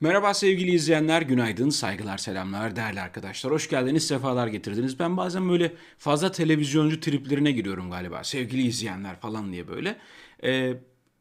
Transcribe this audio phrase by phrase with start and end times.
[0.00, 3.52] Merhaba sevgili izleyenler, günaydın, saygılar, selamlar, değerli arkadaşlar.
[3.52, 4.98] Hoş geldiniz, sefalar getirdiniz.
[4.98, 8.24] Ben bazen böyle fazla televizyoncu triplerine giriyorum galiba.
[8.24, 9.96] Sevgili izleyenler falan diye böyle.
[10.42, 10.74] Ee,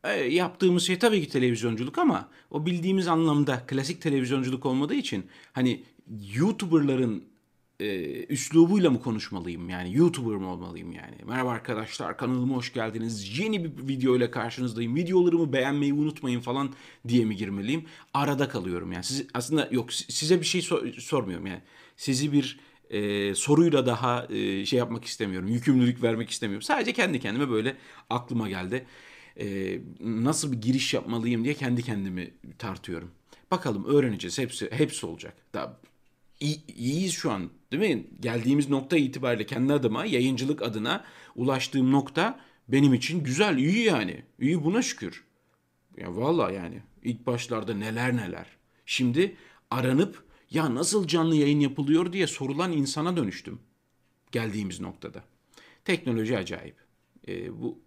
[0.04, 5.84] e, yaptığımız şey tabii ki televizyonculuk ama o bildiğimiz anlamda klasik televizyonculuk olmadığı için hani
[6.36, 7.24] YouTuber'ların
[7.80, 11.16] e, üslubuyla mı konuşmalıyım yani YouTuber mı olmalıyım yani?
[11.26, 13.40] Merhaba arkadaşlar kanalıma hoş geldiniz.
[13.40, 14.96] Yeni bir video ile karşınızdayım.
[14.96, 16.74] Videolarımı beğenmeyi unutmayın falan
[17.08, 17.86] diye mi girmeliyim?
[18.14, 19.04] Arada kalıyorum yani.
[19.04, 21.62] Siz, aslında yok size bir şey sor, sormuyorum yani.
[21.98, 25.48] Sizi bir e, soruyla daha e, şey yapmak istemiyorum.
[25.48, 26.62] Yükümlülük vermek istemiyorum.
[26.62, 27.78] Sadece kendi kendime böyle
[28.10, 28.86] aklıma geldi.
[29.40, 33.12] E, nasıl bir giriş yapmalıyım diye kendi kendimi tartıyorum.
[33.52, 34.40] Bakalım öğreneceğiz.
[34.40, 35.34] Hepsi hepsi olacak.
[35.54, 35.80] Daha
[36.46, 38.08] iyi, iyiyiz şu an değil mi?
[38.20, 41.04] Geldiğimiz nokta itibariyle kendi adıma, yayıncılık adına
[41.36, 44.24] ulaştığım nokta benim için güzel, iyi yani.
[44.40, 45.24] İyi buna şükür.
[45.98, 48.48] Ya valla yani ilk başlarda neler neler.
[48.86, 49.36] Şimdi
[49.72, 53.60] aranıp ya nasıl canlı yayın yapılıyor diye sorulan insana dönüştüm.
[54.32, 55.24] Geldiğimiz noktada.
[55.86, 56.76] Teknoloji acayip.
[57.28, 57.80] Ee, bu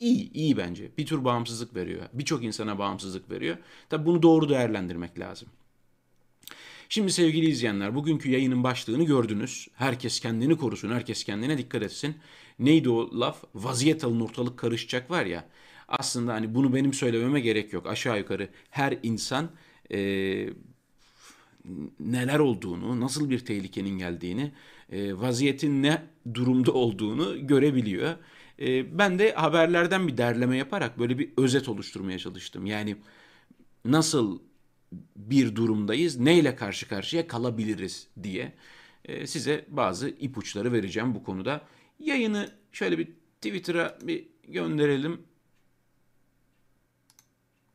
[0.00, 0.90] iyi, iyi bence.
[0.98, 2.02] Bir tür bağımsızlık veriyor.
[2.12, 3.56] Birçok insana bağımsızlık veriyor.
[3.88, 5.48] Tabi bunu doğru değerlendirmek lazım.
[6.88, 9.68] Şimdi sevgili izleyenler bugünkü yayının başlığını gördünüz.
[9.74, 12.16] Herkes kendini korusun, herkes kendine dikkat etsin.
[12.58, 13.44] Neydi o laf?
[13.54, 15.48] Vaziyet alın ortalık karışacak var ya.
[15.88, 17.86] Aslında hani bunu benim söylememe gerek yok.
[17.86, 19.50] Aşağı yukarı her insan
[19.92, 19.98] e,
[22.00, 24.52] neler olduğunu, nasıl bir tehlikenin geldiğini,
[24.92, 26.02] e, vaziyetin ne
[26.34, 28.14] durumda olduğunu görebiliyor.
[28.60, 32.66] E, ben de haberlerden bir derleme yaparak böyle bir özet oluşturmaya çalıştım.
[32.66, 32.96] Yani
[33.84, 34.38] nasıl
[35.16, 38.52] bir durumdayız, neyle karşı karşıya kalabiliriz diye
[39.04, 41.60] e, size bazı ipuçları vereceğim bu konuda.
[41.98, 43.08] Yayını şöyle bir
[43.40, 45.22] Twitter'a bir gönderelim.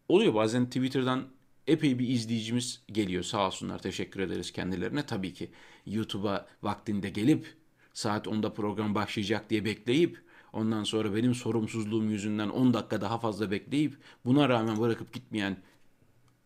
[0.10, 1.28] Oluyor bazen Twitter'dan
[1.68, 5.06] epey bir izleyicimiz geliyor sağ olsunlar teşekkür ederiz kendilerine.
[5.06, 5.52] Tabii ki
[5.86, 7.56] YouTube'a vaktinde gelip
[7.94, 10.22] saat 10'da program başlayacak diye bekleyip
[10.54, 15.58] ondan sonra benim sorumsuzluğum yüzünden 10 dakika daha fazla bekleyip buna rağmen bırakıp gitmeyen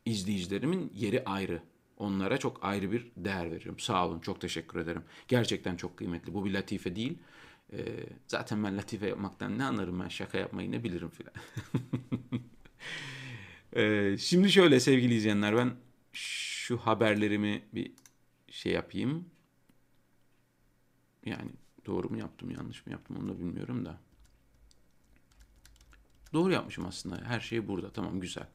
[0.06, 1.62] izleyicilerimin yeri ayrı.
[1.98, 3.80] Onlara çok ayrı bir değer veriyorum.
[3.80, 5.04] Sağ olun, çok teşekkür ederim.
[5.28, 6.34] Gerçekten çok kıymetli.
[6.34, 7.18] Bu bir latife değil.
[7.74, 11.34] Ee, zaten ben latife yapmaktan ne anlarım ben şaka yapmayı ne bilirim filan.
[13.76, 15.74] ee, şimdi şöyle sevgili izleyenler ben
[16.14, 17.92] şu haberlerimi bir
[18.50, 19.26] şey yapayım.
[21.26, 21.52] Yani
[21.86, 24.00] doğru mu yaptım yanlış mı yaptım onu da bilmiyorum da.
[26.34, 27.22] Doğru yapmışım aslında.
[27.26, 27.90] Her şey burada.
[27.90, 28.48] Tamam güzel.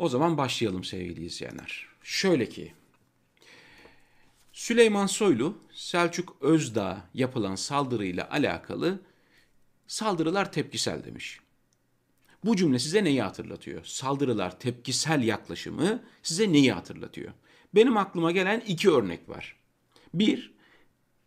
[0.00, 1.86] O zaman başlayalım sevgili izleyenler.
[2.02, 2.72] Şöyle ki
[4.52, 9.00] Süleyman Soylu Selçuk Özdağ yapılan saldırıyla alakalı
[9.86, 11.40] saldırılar tepkisel demiş.
[12.44, 13.84] Bu cümle size neyi hatırlatıyor?
[13.84, 17.32] Saldırılar tepkisel yaklaşımı size neyi hatırlatıyor?
[17.74, 19.56] Benim aklıma gelen iki örnek var.
[20.14, 20.52] Bir,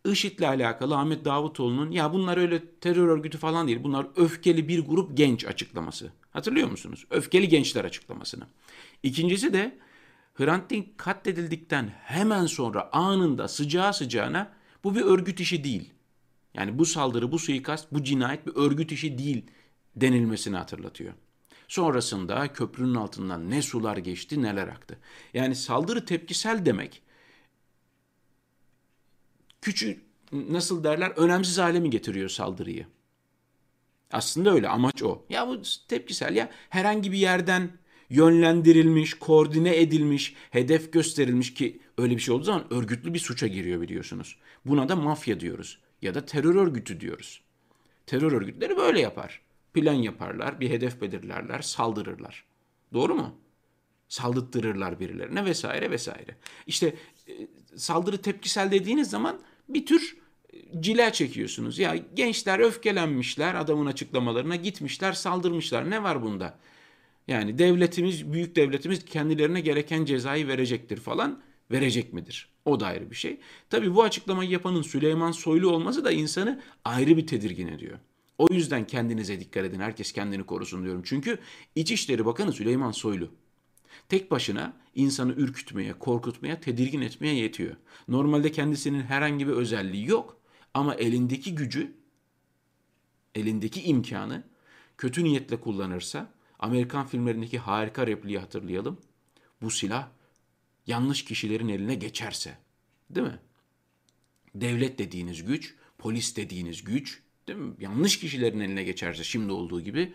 [0.05, 5.17] IŞİD'le alakalı Ahmet Davutoğlu'nun ya bunlar öyle terör örgütü falan değil bunlar öfkeli bir grup
[5.17, 6.11] genç açıklaması.
[6.31, 7.05] Hatırlıyor musunuz?
[7.09, 8.43] Öfkeli gençler açıklamasını.
[9.03, 9.79] İkincisi de
[10.33, 14.53] Hrant Dink katledildikten hemen sonra anında sıcağı sıcağına
[14.83, 15.93] bu bir örgüt işi değil.
[16.53, 19.45] Yani bu saldırı, bu suikast, bu cinayet bir örgüt işi değil
[19.95, 21.13] denilmesini hatırlatıyor.
[21.67, 24.99] Sonrasında köprünün altından ne sular geçti neler aktı.
[25.33, 27.01] Yani saldırı tepkisel demek
[29.61, 32.87] küçük nasıl derler önemsiz hale mi getiriyor saldırıyı?
[34.11, 35.25] Aslında öyle amaç o.
[35.29, 37.71] Ya bu tepkisel ya herhangi bir yerden
[38.13, 43.81] yönlendirilmiş, koordine edilmiş, hedef gösterilmiş ki öyle bir şey olduğu zaman örgütlü bir suça giriyor
[43.81, 44.37] biliyorsunuz.
[44.65, 47.41] Buna da mafya diyoruz ya da terör örgütü diyoruz.
[48.05, 49.41] Terör örgütleri böyle yapar.
[49.73, 52.45] Plan yaparlar, bir hedef belirlerler, saldırırlar.
[52.93, 53.35] Doğru mu?
[54.07, 56.37] Saldırtırırlar birilerine vesaire vesaire.
[56.67, 56.95] İşte
[57.27, 57.33] e,
[57.75, 59.39] saldırı tepkisel dediğiniz zaman
[59.69, 60.17] bir tür
[60.53, 61.79] e, cila çekiyorsunuz.
[61.79, 65.89] Ya gençler öfkelenmişler adamın açıklamalarına gitmişler saldırmışlar.
[65.89, 66.59] Ne var bunda?
[67.27, 71.41] Yani devletimiz, büyük devletimiz kendilerine gereken cezayı verecektir falan.
[71.71, 72.49] Verecek midir?
[72.65, 73.39] O da ayrı bir şey.
[73.69, 77.99] Tabi bu açıklamayı yapanın Süleyman Soylu olması da insanı ayrı bir tedirgin ediyor.
[78.37, 79.79] O yüzden kendinize dikkat edin.
[79.79, 81.01] Herkes kendini korusun diyorum.
[81.05, 81.39] Çünkü
[81.75, 83.31] İçişleri Bakanı Süleyman Soylu.
[84.09, 87.75] Tek başına insanı ürkütmeye, korkutmaya, tedirgin etmeye yetiyor.
[88.07, 90.37] Normalde kendisinin herhangi bir özelliği yok
[90.73, 91.93] ama elindeki gücü,
[93.35, 94.43] elindeki imkanı
[94.97, 98.97] kötü niyetle kullanırsa Amerikan filmlerindeki harika repliği hatırlayalım.
[99.61, 100.07] Bu silah
[100.87, 102.57] yanlış kişilerin eline geçerse,
[103.09, 103.39] değil mi?
[104.55, 107.73] Devlet dediğiniz güç, polis dediğiniz güç, değil mi?
[107.79, 110.13] Yanlış kişilerin eline geçerse şimdi olduğu gibi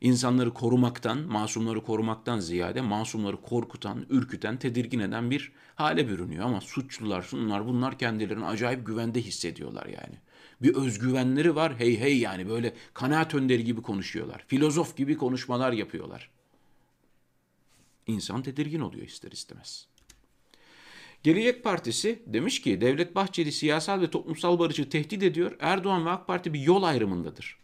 [0.00, 6.44] insanları korumaktan, masumları korumaktan ziyade masumları korkutan, ürküten, tedirgin eden bir hale bürünüyor.
[6.44, 10.16] Ama suçlular, şunlar bunlar kendilerini acayip güvende hissediyorlar yani.
[10.64, 14.44] Bir özgüvenleri var hey hey yani böyle kanaat önderi gibi konuşuyorlar.
[14.46, 16.30] Filozof gibi konuşmalar yapıyorlar.
[18.06, 19.86] İnsan tedirgin oluyor ister istemez.
[21.22, 25.56] Gelecek Partisi demiş ki Devlet Bahçeli siyasal ve toplumsal barışı tehdit ediyor.
[25.60, 27.58] Erdoğan ve AK Parti bir yol ayrımındadır.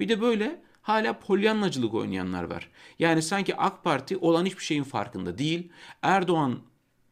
[0.00, 2.70] Bir de böyle hala polyanlacılık oynayanlar var.
[2.98, 5.68] Yani sanki AK Parti olan hiçbir şeyin farkında değil.
[6.02, 6.58] Erdoğan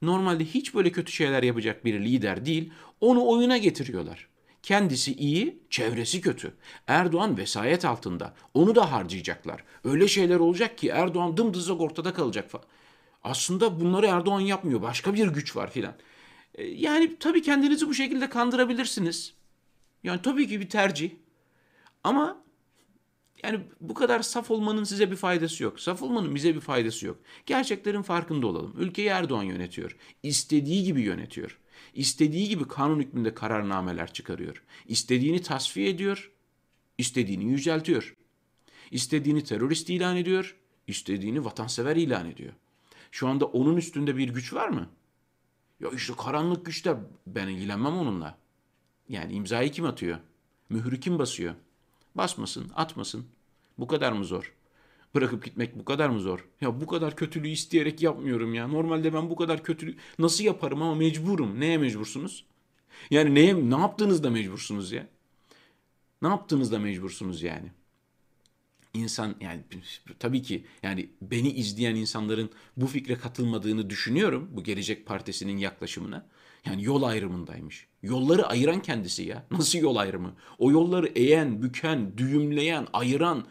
[0.03, 2.73] normalde hiç böyle kötü şeyler yapacak bir lider değil.
[3.01, 4.34] Onu oyuna getiriyorlar.
[4.65, 6.55] Kendisi iyi, çevresi kötü.
[6.87, 8.35] Erdoğan vesayet altında.
[8.55, 9.65] Onu da harcayacaklar.
[9.85, 12.65] Öyle şeyler olacak ki Erdoğan dımdızlak ortada kalacak falan.
[13.25, 14.83] Aslında bunları Erdoğan yapmıyor.
[14.83, 15.95] Başka bir güç var filan.
[16.55, 19.35] E, yani tabii kendinizi bu şekilde kandırabilirsiniz.
[20.05, 21.11] Yani tabii ki bir tercih.
[22.05, 22.43] Ama
[23.43, 25.81] yani bu kadar saf olmanın size bir faydası yok.
[25.81, 27.17] Saf olmanın bize bir faydası yok.
[27.47, 28.75] Gerçeklerin farkında olalım.
[28.79, 29.97] Ülkeyi Erdoğan yönetiyor.
[30.23, 31.59] İstediği gibi yönetiyor.
[31.95, 34.63] İstediği gibi kanun hükmünde kararnameler çıkarıyor.
[34.87, 36.31] İstediğini tasfiye ediyor.
[36.99, 38.15] İstediğini yüceltiyor.
[38.91, 40.57] İstediğini terörist ilan ediyor.
[40.87, 42.53] İstediğini vatansever ilan ediyor.
[43.11, 44.89] Şu anda onun üstünde bir güç var mı?
[45.81, 46.97] Ya işte karanlık güçler
[47.27, 48.39] ben ilgilenmem onunla.
[49.09, 50.19] Yani imzayı kim atıyor?
[50.69, 51.55] Mührü kim basıyor?
[52.15, 53.27] Basmasın, atmasın.
[53.79, 54.53] Bu kadar mı zor?
[55.15, 56.49] Bırakıp gitmek bu kadar mı zor?
[56.61, 58.69] Ya bu kadar kötülüğü isteyerek yapmıyorum ya.
[58.69, 61.61] Normalde ben bu kadar kötülük nasıl yaparım ama mecburum.
[61.61, 62.45] Neye mecbursunuz?
[63.11, 65.07] Yani neye ne yaptığınızda mecbursunuz ya?
[66.23, 67.73] Ne yaptığınızda mecbursunuz yani?
[68.95, 69.61] İnsan yani
[70.19, 76.27] tabii ki yani beni izleyen insanların bu fikre katılmadığını düşünüyorum bu Gelecek Partisi'nin yaklaşımına.
[76.67, 77.87] Yani yol ayrımındaymış.
[78.03, 79.47] Yolları ayıran kendisi ya.
[79.51, 80.35] Nasıl yol ayrımı?
[80.59, 83.47] O yolları eğen, büken, düğümleyen, ayıran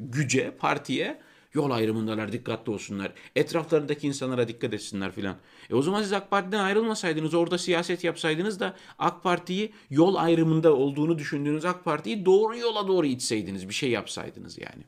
[0.00, 1.20] güce, partiye
[1.54, 3.12] yol ayrımındalar dikkatli olsunlar.
[3.36, 5.36] Etraflarındaki insanlara dikkat etsinler filan.
[5.70, 10.74] E o zaman siz AK Parti'den ayrılmasaydınız orada siyaset yapsaydınız da AK Parti'yi yol ayrımında
[10.74, 14.82] olduğunu düşündüğünüz AK Parti'yi doğru yola doğru itseydiniz bir şey yapsaydınız yani.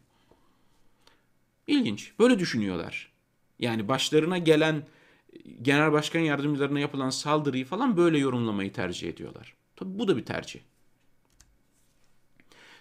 [1.67, 2.12] İlginç.
[2.19, 3.12] Böyle düşünüyorlar.
[3.58, 4.82] Yani başlarına gelen
[5.62, 9.55] genel başkan yardımcılarına yapılan saldırıyı falan böyle yorumlamayı tercih ediyorlar.
[9.76, 10.61] Tabii bu da bir tercih.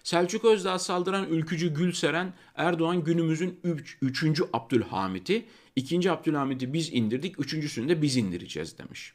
[0.04, 3.80] Selçuk Özdağ saldıran ülkücü Gülseren Erdoğan günümüzün 3.
[3.80, 9.14] Üç, üçüncü Abdülhamit'i, ikinci Abdülhamit'i biz indirdik, üçüncüsünü de biz indireceğiz demiş.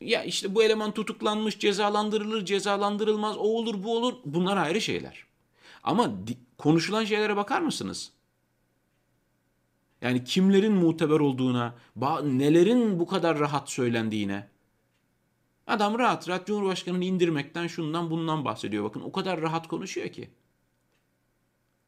[0.00, 4.14] Ya işte bu eleman tutuklanmış, cezalandırılır, cezalandırılmaz, o olur, bu olur.
[4.24, 5.24] Bunlar ayrı şeyler.
[5.82, 6.10] Ama
[6.58, 8.12] konuşulan şeylere bakar mısınız?
[10.02, 11.74] Yani kimlerin muteber olduğuna,
[12.22, 14.48] nelerin bu kadar rahat söylendiğine.
[15.66, 18.84] Adam rahat rahat Cumhurbaşkanı'nı indirmekten şundan bundan bahsediyor.
[18.84, 20.30] Bakın o kadar rahat konuşuyor ki.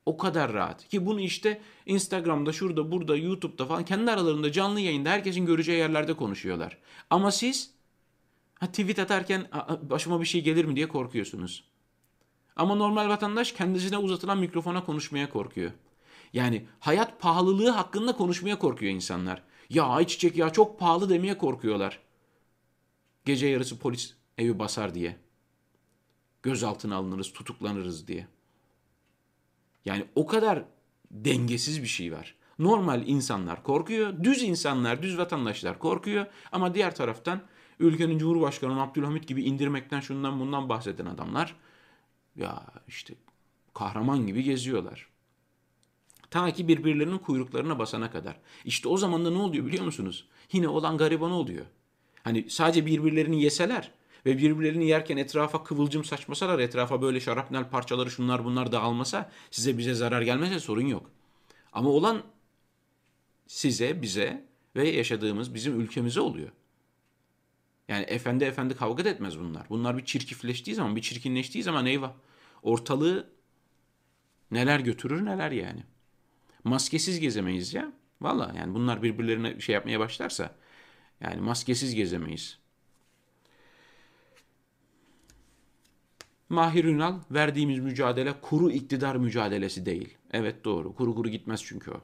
[0.06, 0.88] O kadar rahat.
[0.88, 6.14] Ki bunu işte Instagram'da, şurada, burada, YouTube'da falan kendi aralarında canlı yayında herkesin göreceği yerlerde
[6.14, 6.78] konuşuyorlar.
[7.10, 7.70] Ama siz
[8.54, 9.46] ha, tweet atarken
[9.82, 11.64] başıma bir şey gelir mi diye korkuyorsunuz.
[12.56, 15.70] Ama normal vatandaş kendisine uzatılan mikrofona konuşmaya korkuyor.
[16.32, 19.42] Yani hayat pahalılığı hakkında konuşmaya korkuyor insanlar.
[19.70, 22.05] Ya ayçiçek ya çok pahalı demeye korkuyorlar.
[23.26, 25.16] Gece yarısı polis evi basar diye.
[26.42, 28.26] Gözaltına alınırız, tutuklanırız diye.
[29.84, 30.64] Yani o kadar
[31.10, 32.34] dengesiz bir şey var.
[32.58, 37.42] Normal insanlar korkuyor, düz insanlar, düz vatandaşlar korkuyor ama diğer taraftan
[37.78, 41.56] ülkenin Cumhurbaşkanı Abdülhamit gibi indirmekten şundan bundan bahseden adamlar
[42.36, 43.14] ya işte
[43.74, 45.08] kahraman gibi geziyorlar.
[46.30, 48.40] Ta ki birbirlerinin kuyruklarına basana kadar.
[48.64, 50.28] İşte o zaman da ne oluyor biliyor musunuz?
[50.52, 51.66] Yine olan gariban oluyor.
[52.26, 53.90] Hani sadece birbirlerini yeseler
[54.26, 59.94] ve birbirlerini yerken etrafa kıvılcım saçmasalar, etrafa böyle şarapnel parçaları şunlar bunlar dağılmasa, size bize
[59.94, 61.10] zarar gelmese sorun yok.
[61.72, 62.22] Ama olan
[63.46, 64.44] size, bize
[64.76, 66.48] ve yaşadığımız bizim ülkemize oluyor.
[67.88, 69.66] Yani efendi efendi kavga da etmez bunlar.
[69.70, 72.12] Bunlar bir çirkifleştiği zaman, bir çirkinleştiği zaman eyvah.
[72.62, 73.30] Ortalığı
[74.50, 75.84] neler götürür neler yani.
[76.64, 77.92] Maskesiz gezemeyiz ya.
[78.20, 80.54] Valla yani bunlar birbirlerine şey yapmaya başlarsa
[81.20, 82.58] yani maskesiz gezemeyiz.
[86.48, 90.16] Mahir Ünal verdiğimiz mücadele kuru iktidar mücadelesi değil.
[90.32, 90.94] Evet doğru.
[90.94, 92.00] Kuru kuru gitmez çünkü o.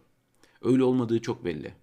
[0.63, 1.75] Öyle olmadığı çok belli.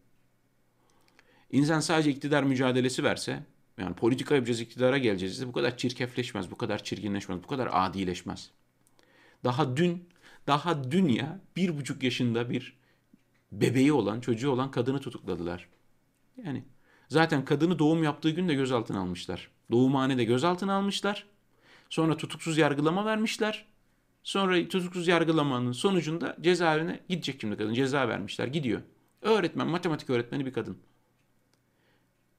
[1.51, 3.43] İnsan sadece iktidar mücadelesi verse,
[3.77, 5.48] yani politika yapacağız, iktidara geleceğiz.
[5.48, 8.51] Bu kadar çirkefleşmez, bu kadar çirkinleşmez, bu kadar adileşmez.
[9.43, 10.09] Daha dün,
[10.48, 12.77] daha dün ya bir buçuk yaşında bir
[13.51, 15.69] bebeği olan, çocuğu olan kadını tutukladılar.
[16.45, 16.63] Yani
[17.10, 19.51] Zaten kadını doğum yaptığı gün de gözaltına almışlar.
[19.72, 21.25] Doğumhanede gözaltına almışlar.
[21.89, 23.66] Sonra tutuksuz yargılama vermişler.
[24.24, 27.74] Sonra tutuksuz yargılamanın sonucunda cezaevine gidecek şimdi kadın.
[27.74, 28.48] Ceza vermişler.
[28.48, 28.82] Gidiyor.
[29.22, 30.78] Öğretmen, matematik öğretmeni bir kadın.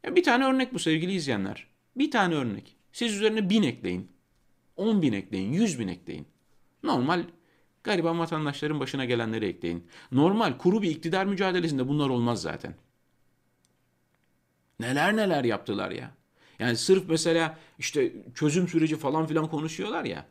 [0.06, 1.66] Bir tane örnek bu sevgili izleyenler.
[1.96, 2.76] Bir tane örnek.
[2.92, 4.10] Siz üzerine bin ekleyin.
[4.76, 5.52] On bin ekleyin.
[5.52, 6.26] Yüz bin ekleyin.
[6.82, 7.24] Normal
[7.84, 9.86] gariban vatandaşların başına gelenleri ekleyin.
[10.12, 12.74] Normal kuru bir iktidar mücadelesinde bunlar olmaz zaten.
[14.80, 16.10] Neler neler yaptılar ya.
[16.58, 20.26] Yani sırf mesela işte çözüm süreci falan filan konuşuyorlar ya.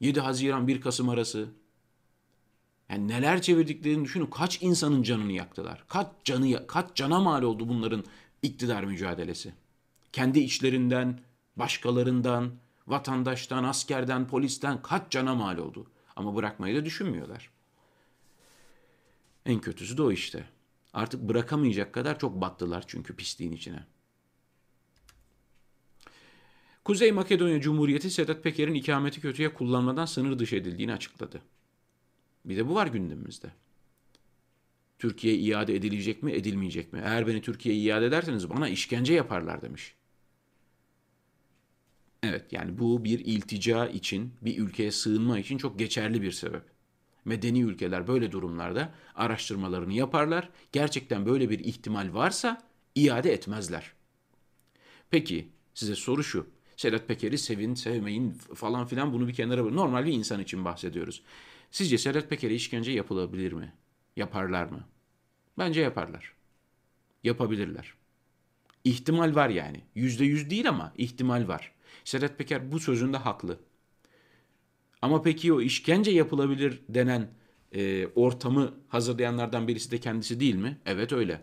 [0.00, 1.48] 7 Haziran 1 Kasım arası.
[2.90, 4.26] Yani neler çevirdiklerini düşünün.
[4.26, 5.84] Kaç insanın canını yaktılar.
[5.88, 8.04] Kaç canı kaç cana mal oldu bunların
[8.42, 9.54] iktidar mücadelesi.
[10.12, 11.20] Kendi içlerinden,
[11.56, 12.50] başkalarından,
[12.86, 15.86] vatandaştan, askerden, polisten kaç cana mal oldu.
[16.16, 17.50] Ama bırakmayı da düşünmüyorlar.
[19.46, 20.55] En kötüsü de o işte.
[20.96, 23.84] Artık bırakamayacak kadar çok battılar çünkü pisliğin içine.
[26.84, 31.42] Kuzey Makedonya Cumhuriyeti Sedat Peker'in ikameti kötüye kullanmadan sınır dışı edildiğini açıkladı.
[32.44, 33.50] Bir de bu var gündemimizde.
[34.98, 37.00] Türkiye iade edilecek mi, edilmeyecek mi?
[37.04, 39.94] Eğer beni Türkiye'ye iade ederseniz bana işkence yaparlar demiş.
[42.22, 46.75] Evet yani bu bir iltica için, bir ülkeye sığınma için çok geçerli bir sebep.
[47.26, 50.48] Medeni ülkeler böyle durumlarda araştırmalarını yaparlar.
[50.72, 52.62] Gerçekten böyle bir ihtimal varsa
[52.94, 53.92] iade etmezler.
[55.10, 56.46] Peki size soru şu.
[56.76, 59.76] Sedat Peker'i sevin, sevmeyin falan filan bunu bir kenara bırakın.
[59.76, 61.22] Normal bir insan için bahsediyoruz.
[61.70, 63.72] Sizce Sedat Peker'e işkence yapılabilir mi?
[64.16, 64.84] Yaparlar mı?
[65.58, 66.32] Bence yaparlar.
[67.24, 67.94] Yapabilirler.
[68.84, 69.80] İhtimal var yani.
[69.94, 71.72] Yüzde yüz değil ama ihtimal var.
[72.04, 73.60] Sedat Peker bu sözünde haklı.
[75.02, 77.28] Ama peki o işkence yapılabilir denen
[77.72, 80.78] e, ortamı hazırlayanlardan birisi de kendisi değil mi?
[80.86, 81.40] Evet öyle.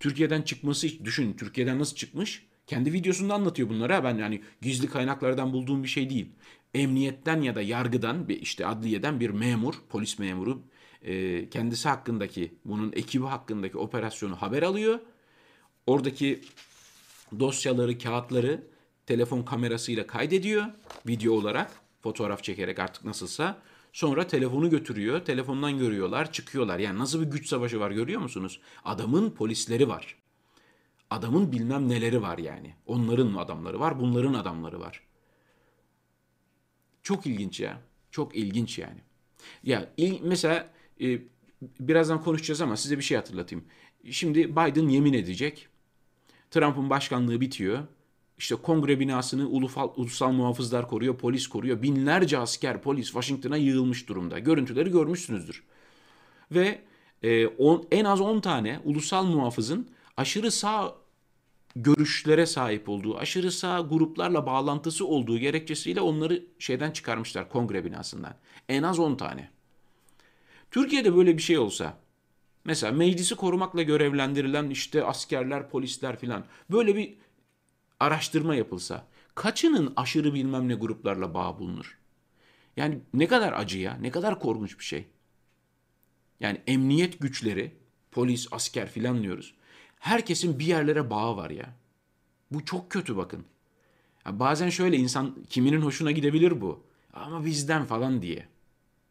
[0.00, 1.32] Türkiye'den çıkması düşün.
[1.32, 2.46] Türkiye'den nasıl çıkmış?
[2.66, 3.92] Kendi videosunda anlatıyor bunları.
[3.92, 4.04] Ha.
[4.04, 6.28] Ben yani gizli kaynaklardan bulduğum bir şey değil.
[6.74, 10.62] Emniyetten ya da yargıdan işte adliyeden bir memur, polis memuru
[11.02, 14.98] e, kendisi hakkındaki bunun ekibi hakkındaki operasyonu haber alıyor.
[15.86, 16.40] Oradaki
[17.38, 18.66] dosyaları, kağıtları
[19.06, 20.64] telefon kamerasıyla kaydediyor
[21.06, 23.62] video olarak fotoğraf çekerek artık nasılsa.
[23.92, 25.24] Sonra telefonu götürüyor.
[25.24, 26.78] Telefondan görüyorlar, çıkıyorlar.
[26.78, 28.60] Yani nasıl bir güç savaşı var görüyor musunuz?
[28.84, 30.16] Adamın polisleri var.
[31.10, 32.74] Adamın bilmem neleri var yani.
[32.86, 35.02] Onların adamları var, bunların adamları var.
[37.02, 37.80] Çok ilginç ya.
[38.10, 39.00] Çok ilginç yani.
[39.62, 41.18] Ya il, mesela e,
[41.80, 43.64] birazdan konuşacağız ama size bir şey hatırlatayım.
[44.10, 45.68] Şimdi Biden yemin edecek.
[46.50, 47.78] Trump'ın başkanlığı bitiyor.
[48.38, 51.82] İşte kongre binasını ulusal, ulusal muhafızlar koruyor, polis koruyor.
[51.82, 54.38] Binlerce asker, polis Washington'a yığılmış durumda.
[54.38, 55.62] Görüntüleri görmüşsünüzdür.
[56.50, 56.78] Ve
[57.22, 60.94] e, on, en az 10 tane ulusal muhafızın aşırı sağ
[61.76, 68.34] görüşlere sahip olduğu, aşırı sağ gruplarla bağlantısı olduğu gerekçesiyle onları şeyden çıkarmışlar kongre binasından.
[68.68, 69.50] En az 10 tane.
[70.70, 71.98] Türkiye'de böyle bir şey olsa,
[72.64, 77.14] mesela meclisi korumakla görevlendirilen işte askerler, polisler filan böyle bir
[78.00, 81.98] araştırma yapılsa kaçının aşırı bilmem ne gruplarla bağ bulunur?
[82.76, 85.06] Yani ne kadar acı ya, ne kadar korkunç bir şey.
[86.40, 87.76] Yani emniyet güçleri,
[88.10, 89.54] polis, asker filan diyoruz.
[89.98, 91.74] Herkesin bir yerlere bağı var ya.
[92.50, 93.44] Bu çok kötü bakın.
[94.26, 96.84] Ya bazen şöyle insan kiminin hoşuna gidebilir bu.
[97.12, 98.48] Ama bizden falan diye.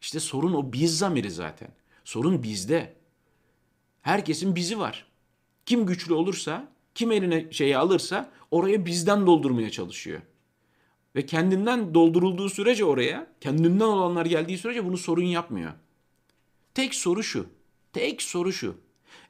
[0.02, 1.70] İşte sorun o biz zamiri zaten.
[2.04, 2.94] Sorun bizde.
[4.02, 5.08] Herkesin bizi var.
[5.66, 10.22] Kim güçlü olursa, kim eline şeyi alırsa oraya bizden doldurmaya çalışıyor.
[11.16, 15.74] Ve kendinden doldurulduğu sürece oraya, kendinden olanlar geldiği sürece bunu sorun yapmıyor.
[16.74, 17.48] Tek soru şu.
[17.94, 18.78] Tek soru şu.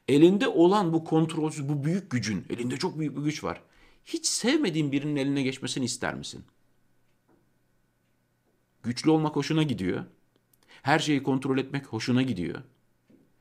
[0.08, 3.62] Elinde olan bu kontrolsüz, bu büyük gücün, elinde çok büyük bir güç var.
[4.04, 6.44] Hiç sevmediğin birinin eline geçmesini ister misin?
[8.82, 10.04] Güçlü olmak hoşuna gidiyor.
[10.82, 12.62] Her şeyi kontrol etmek hoşuna gidiyor.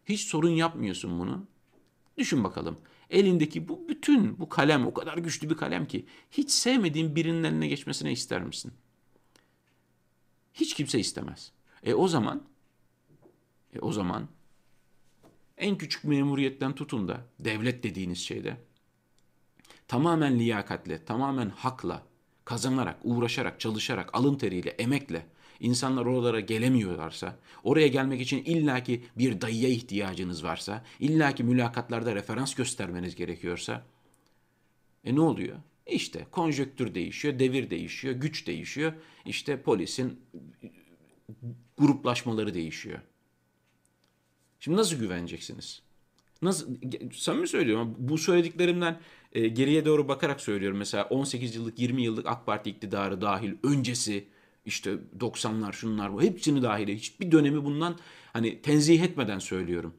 [0.06, 1.46] Hiç sorun yapmıyorsun bunu.
[2.18, 2.78] Düşün bakalım.
[3.10, 7.68] Elindeki bu bütün bu kalem o kadar güçlü bir kalem ki hiç sevmediğin birinin eline
[7.68, 8.74] geçmesine ister misin?
[10.54, 11.52] Hiç kimse istemez.
[11.84, 12.44] E o zaman
[13.74, 14.28] e o zaman
[15.58, 18.58] en küçük memuriyetten tutun da devlet dediğiniz şeyde
[19.88, 22.04] tamamen liyakatle, tamamen hakla,
[22.46, 25.28] kazanarak, uğraşarak, çalışarak, alın teriyle, emekle
[25.60, 33.16] insanlar oralara gelemiyorlarsa, oraya gelmek için illaki bir dayıya ihtiyacınız varsa, illaki mülakatlarda referans göstermeniz
[33.16, 33.86] gerekiyorsa,
[35.04, 35.58] e ne oluyor?
[35.88, 38.94] İşte konjöktür değişiyor, devir değişiyor, güç değişiyor.
[39.26, 40.20] İşte polisin
[41.78, 43.00] gruplaşmaları değişiyor.
[44.60, 45.82] Şimdi nasıl güveneceksiniz?
[46.42, 46.76] Nasıl
[47.14, 47.96] samimi söylüyorum.
[47.98, 49.00] Bu söylediklerimden
[49.34, 50.78] e, geriye doğru bakarak söylüyorum.
[50.78, 54.28] Mesela 18 yıllık, 20 yıllık AK Parti iktidarı dahil öncesi
[54.68, 57.98] İşte 90'lar şunlar bu hepsini dahil hiçbir dönemi bundan
[58.34, 59.94] hani tenzih etmeden söylüyorum.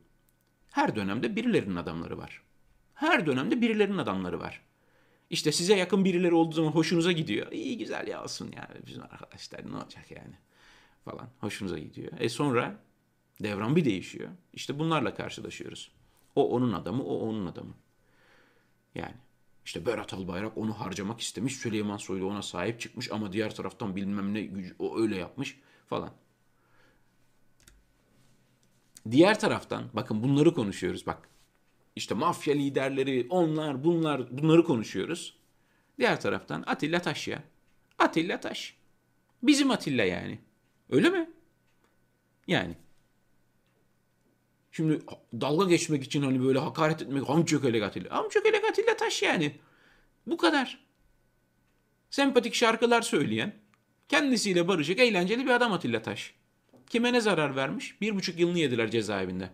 [0.70, 2.42] Her dönemde birilerinin adamları var.
[2.94, 4.62] Her dönemde birilerinin adamları var.
[5.30, 7.52] İşte size yakın birileri olduğu zaman hoşunuza gidiyor.
[7.52, 10.34] İyi güzel ya olsun yani bizim arkadaşlar ne olacak yani
[11.04, 12.12] falan hoşunuza gidiyor.
[12.18, 12.80] E sonra
[13.40, 14.28] devran bir değişiyor.
[14.52, 15.92] İşte bunlarla karşılaşıyoruz.
[16.34, 17.74] O onun adamı, o onun adamı.
[18.94, 19.14] Yani
[19.68, 21.56] işte Berat Albayrak onu harcamak istemiş.
[21.56, 26.10] Süleyman Soylu ona sahip çıkmış ama diğer taraftan bilmem ne o öyle yapmış falan.
[29.10, 31.28] Diğer taraftan bakın bunları konuşuyoruz bak.
[31.96, 35.36] İşte mafya liderleri, onlar, bunlar, bunları konuşuyoruz.
[35.98, 37.42] Diğer taraftan Atilla Taş ya.
[37.98, 38.76] Atilla Taş.
[39.42, 40.38] Bizim Atilla yani.
[40.90, 41.30] Öyle mi?
[42.46, 42.76] Yani.
[44.78, 45.00] Şimdi
[45.40, 48.16] dalga geçmek için hani böyle hakaret etmek hamçökelek Atilla.
[48.16, 49.56] Hamçökelek Atilla Taş yani.
[50.26, 50.84] Bu kadar.
[52.10, 53.54] Sempatik şarkılar söyleyen,
[54.08, 56.34] kendisiyle barışık, eğlenceli bir adam Atilla Taş.
[56.90, 58.00] Kime ne zarar vermiş?
[58.00, 59.50] Bir buçuk yılını yediler cezaevinde.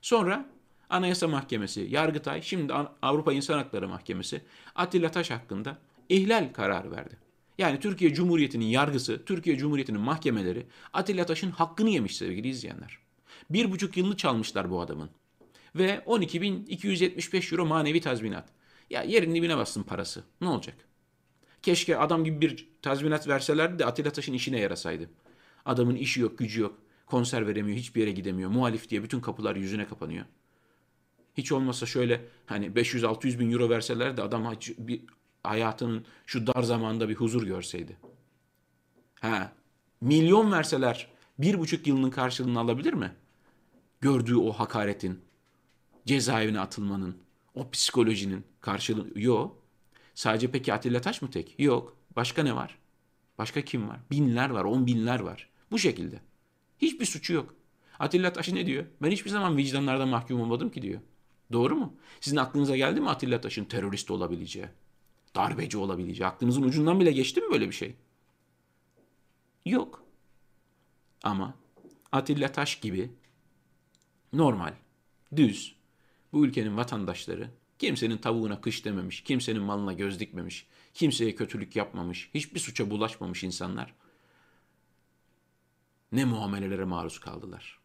[0.00, 0.48] Sonra
[0.90, 4.42] Anayasa Mahkemesi, Yargıtay, şimdi Avrupa İnsan Hakları Mahkemesi
[4.74, 5.78] Atilla Taş hakkında
[6.08, 7.16] ihlal kararı verdi.
[7.58, 13.09] Yani Türkiye Cumhuriyeti'nin yargısı, Türkiye Cumhuriyeti'nin mahkemeleri Atilla Taş'ın hakkını yemiş sevgili izleyenler.
[13.50, 15.10] Bir buçuk yılını çalmışlar bu adamın.
[15.74, 18.48] Ve 12.275 euro manevi tazminat.
[18.90, 20.24] Ya yerin dibine bassın parası.
[20.40, 20.74] Ne olacak?
[21.62, 25.10] Keşke adam gibi bir tazminat verselerdi de Atilla Taş'ın işine yarasaydı.
[25.64, 26.78] Adamın işi yok, gücü yok.
[27.06, 28.50] Konser veremiyor, hiçbir yere gidemiyor.
[28.50, 30.24] Muhalif diye bütün kapılar yüzüne kapanıyor.
[31.36, 35.00] Hiç olmazsa şöyle hani 500-600 bin euro verseler de adam bir
[35.42, 37.96] hayatının şu dar zamanda bir huzur görseydi.
[39.20, 39.52] Ha,
[40.00, 43.12] milyon verseler bir buçuk yılının karşılığını alabilir mi?
[44.00, 45.20] Gördüğü o hakaretin,
[46.06, 47.16] cezaevine atılmanın,
[47.54, 49.62] o psikolojinin karşılığı yok.
[50.14, 51.54] Sadece peki Atilla Taş mı tek?
[51.58, 51.96] Yok.
[52.16, 52.78] Başka ne var?
[53.38, 54.00] Başka kim var?
[54.10, 55.48] Binler var, on binler var.
[55.70, 56.20] Bu şekilde.
[56.78, 57.54] Hiçbir suçu yok.
[57.98, 58.84] Atilla Taş ne diyor?
[59.02, 61.00] Ben hiçbir zaman vicdanlarda mahkum olmadım ki diyor.
[61.52, 61.94] Doğru mu?
[62.20, 64.66] Sizin aklınıza geldi mi Atilla Taş'ın terörist olabileceği?
[65.34, 66.26] Darbeci olabileceği?
[66.26, 67.94] Aklınızın ucundan bile geçti mi böyle bir şey?
[69.66, 70.04] Yok.
[71.22, 71.54] Ama
[72.12, 73.10] Atilla Taş gibi
[74.32, 74.74] normal,
[75.36, 75.76] düz,
[76.32, 82.60] bu ülkenin vatandaşları kimsenin tavuğuna kış dememiş, kimsenin malına göz dikmemiş, kimseye kötülük yapmamış, hiçbir
[82.60, 83.94] suça bulaşmamış insanlar
[86.12, 87.80] ne muamelelere maruz kaldılar.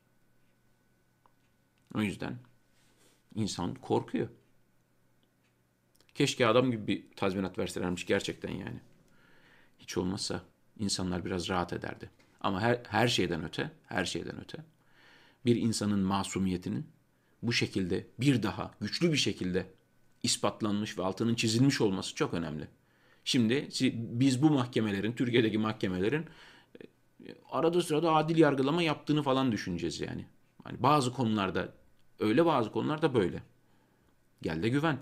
[1.93, 2.39] O yüzden
[3.35, 4.29] insan korkuyor.
[6.15, 8.79] Keşke adam gibi bir tazminat verselermiş gerçekten yani.
[9.79, 10.41] Hiç olmazsa
[10.79, 12.09] insanlar biraz rahat ederdi.
[12.41, 14.57] Ama her, her şeyden öte, her şeyden öte
[15.45, 16.85] bir insanın masumiyetinin
[17.43, 19.65] bu şekilde bir daha güçlü bir şekilde
[20.23, 22.67] ispatlanmış ve altının çizilmiş olması çok önemli.
[23.23, 26.25] Şimdi biz bu mahkemelerin, Türkiye'deki mahkemelerin
[27.25, 30.25] e, arada sırada adil yargılama yaptığını falan düşüneceğiz yani.
[30.63, 31.73] Hani bazı konularda
[32.19, 33.43] öyle bazı konularda böyle.
[34.41, 34.97] Gel de güven.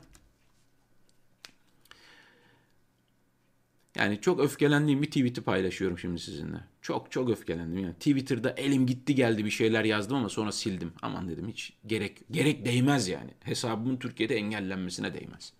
[3.97, 6.57] Yani çok öfkelendiğim bir tweet'i paylaşıyorum şimdi sizinle.
[6.81, 7.83] Çok çok öfkelendim.
[7.83, 10.93] Yani Twitter'da elim gitti geldi bir şeyler yazdım ama sonra sildim.
[11.01, 13.31] Aman dedim hiç gerek gerek değmez yani.
[13.43, 15.53] Hesabımın Türkiye'de engellenmesine değmez.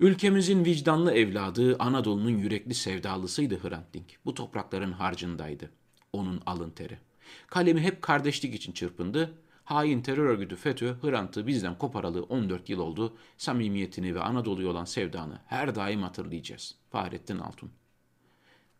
[0.00, 4.06] Ülkemizin vicdanlı evladı Anadolu'nun yürekli sevdalısıydı Hrant Dink.
[4.24, 5.70] Bu toprakların harcındaydı.
[6.12, 6.98] Onun alın teri.
[7.46, 9.34] Kalemi hep kardeşlik için çırpındı.
[9.70, 13.16] Hain terör örgütü FETÖ Hrant'ı bizden koparalı 14 yıl oldu.
[13.36, 16.74] Samimiyetini ve Anadolu'ya olan sevdanı her daim hatırlayacağız.
[16.90, 17.70] Fahrettin Altun.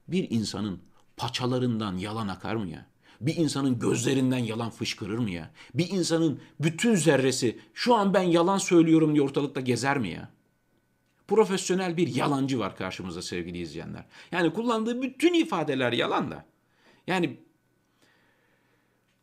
[0.09, 0.81] Bir insanın
[1.16, 2.87] paçalarından yalan akar mı ya?
[3.20, 5.50] Bir insanın gözlerinden yalan fışkırır mı ya?
[5.74, 10.31] Bir insanın bütün zerresi şu an ben yalan söylüyorum diye ortalıkta gezer mi ya?
[11.29, 14.05] Profesyonel bir yalancı var karşımızda sevgili izleyenler.
[14.33, 16.44] Yani kullandığı bütün ifadeler yalan da.
[17.07, 17.40] Yani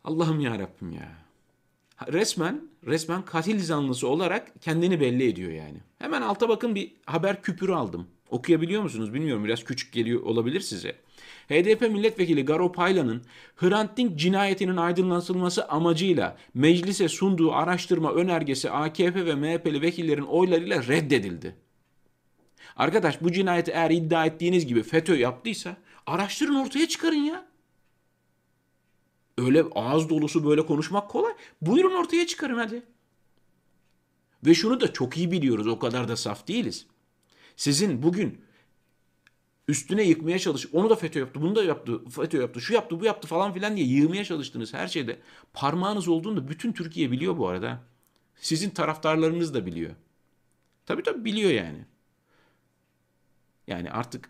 [0.03, 1.26] Allah'ım ya Rabbim ya.
[2.07, 5.77] Resmen resmen katil zanlısı olarak kendini belli ediyor yani.
[5.99, 8.07] Hemen alta bakın bir haber küpürü aldım.
[8.29, 10.95] Okuyabiliyor musunuz bilmiyorum biraz küçük geliyor olabilir size.
[11.49, 13.21] HDP milletvekili Garo Paylan'ın
[13.55, 21.55] Hrant Dink cinayetinin aydınlatılması amacıyla meclise sunduğu araştırma önergesi AKP ve MHP'li vekillerin oylarıyla reddedildi.
[22.75, 27.45] Arkadaş bu cinayeti eğer iddia ettiğiniz gibi FETÖ yaptıysa araştırın ortaya çıkarın ya.
[29.38, 31.34] Öyle ağız dolusu böyle konuşmak kolay.
[31.62, 32.84] Buyurun ortaya çıkarın hadi.
[34.45, 36.86] Ve şunu da çok iyi biliyoruz o kadar da saf değiliz.
[37.56, 38.41] Sizin bugün
[39.67, 40.67] üstüne yıkmaya çalış.
[40.73, 43.76] Onu da FETÖ yaptı, bunu da yaptı, FETÖ yaptı, şu yaptı, bu yaptı falan filan
[43.78, 45.19] diye yığmaya çalıştığınız her şeyde
[45.54, 47.84] parmağınız olduğunu bütün Türkiye biliyor bu arada.
[48.36, 49.95] Sizin taraftarlarınız da biliyor.
[50.86, 51.86] Tabii tabii biliyor yani.
[53.67, 54.30] Yani artık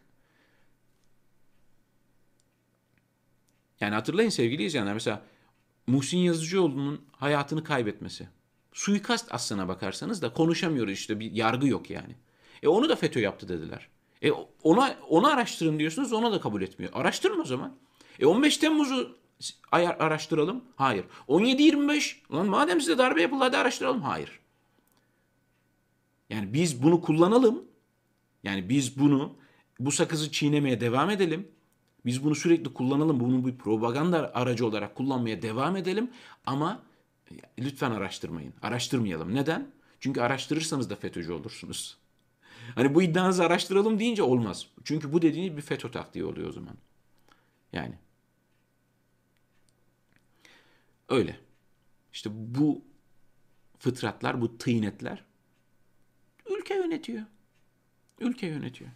[3.82, 5.22] Yani hatırlayın sevgili izleyenler mesela
[5.88, 8.28] Muhsin Yazıcıoğlu'nun hayatını kaybetmesi.
[8.74, 12.16] Suikast aslına bakarsanız da konuşamıyoruz işte bir yargı yok yani.
[12.64, 13.90] E onu da FETÖ yaptı dediler.
[14.22, 14.32] E
[14.64, 16.92] ona onu araştırın diyorsunuz ona da kabul etmiyor.
[16.96, 17.76] Araştırın o zaman.
[18.20, 19.18] E 15 Temmuz'u
[19.72, 20.64] araştıralım.
[20.76, 21.06] Hayır.
[21.28, 24.02] 17-25 lan madem size darbe yapıldı hadi araştıralım.
[24.02, 24.40] Hayır.
[26.30, 27.64] Yani biz bunu kullanalım.
[28.44, 29.36] Yani biz bunu
[29.80, 31.48] bu sakızı çiğnemeye devam edelim.
[32.08, 33.20] Biz bunu sürekli kullanalım.
[33.20, 36.12] Bunu bir propaganda aracı olarak kullanmaya devam edelim.
[36.46, 36.84] Ama
[37.60, 38.54] lütfen araştırmayın.
[38.62, 39.36] Araştırmayalım.
[39.36, 39.72] Neden?
[40.00, 41.98] Çünkü araştırırsanız da FETÖ'cü olursunuz.
[42.76, 44.68] Hani bu iddianızı araştıralım deyince olmaz.
[44.84, 46.76] Çünkü bu dediğiniz bir FETÖ taktiği oluyor o zaman.
[47.74, 47.96] Yani.
[51.10, 51.40] Öyle.
[52.14, 52.82] İşte bu
[53.80, 55.24] fıtratlar, bu tıynetler
[56.46, 57.24] ülke yönetiyor.
[58.20, 58.92] Ülke yönetiyor.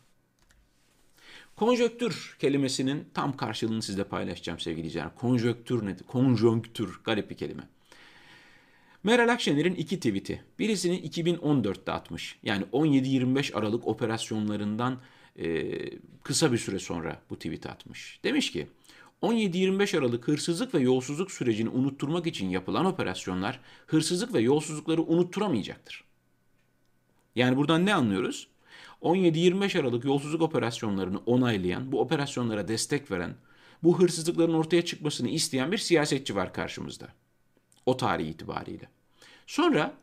[1.62, 5.16] Konjöktür kelimesinin tam karşılığını sizle paylaşacağım sevgili izleyiciler.
[5.16, 6.04] Konjöktür nedir?
[6.08, 7.64] Konjonktür garip bir kelime.
[9.04, 10.42] Meral Akşener'in iki tweet'i.
[10.60, 12.40] Birisini 2014'te atmış.
[12.44, 15.00] Yani 17-25 Aralık operasyonlarından
[15.40, 15.78] e,
[16.24, 18.20] kısa bir süre sonra bu tweet'i atmış.
[18.24, 18.68] Demiş ki
[19.22, 26.04] 17-25 Aralık hırsızlık ve yolsuzluk sürecini unutturmak için yapılan operasyonlar hırsızlık ve yolsuzlukları unutturamayacaktır.
[27.36, 28.51] Yani buradan ne anlıyoruz?
[29.02, 33.36] 17-25 Aralık yolsuzluk operasyonlarını onaylayan, bu operasyonlara destek veren,
[33.84, 37.08] bu hırsızlıkların ortaya çıkmasını isteyen bir siyasetçi var karşımızda.
[37.86, 38.90] O tarih itibariyle.
[39.48, 39.94] Sonra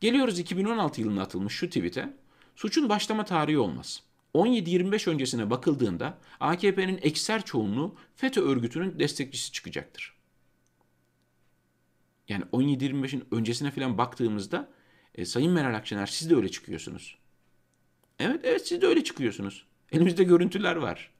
[0.00, 2.14] geliyoruz 2016 yılında atılmış şu tweet'e.
[2.56, 4.02] Suçun başlama tarihi olmaz.
[4.34, 10.16] 17-25 öncesine bakıldığında AKP'nin ekser çoğunluğu FETÖ örgütünün destekçisi çıkacaktır.
[12.28, 14.68] Yani 17-25'in öncesine falan baktığımızda
[15.14, 17.18] e, Sayın Meral Akşener siz de öyle çıkıyorsunuz.
[18.18, 19.66] Evet evet siz de öyle çıkıyorsunuz.
[19.92, 21.10] Elimizde görüntüler var.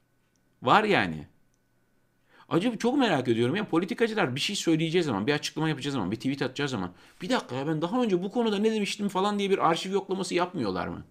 [0.63, 1.27] Var yani.
[2.49, 6.17] Acaba çok merak ediyorum ya politikacılar bir şey söyleyeceği zaman, bir açıklama yapacağı zaman, bir
[6.17, 9.51] tweet atacağı zaman bir dakika ya ben daha önce bu konuda ne demiştim falan diye
[9.51, 11.05] bir arşiv yoklaması yapmıyorlar mı?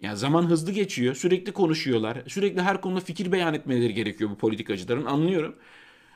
[0.00, 5.04] Ya zaman hızlı geçiyor, sürekli konuşuyorlar, sürekli her konuda fikir beyan etmeleri gerekiyor bu politikacıların
[5.06, 5.56] anlıyorum.